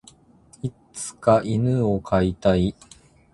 [0.63, 2.73] いつか犬を飼いたい。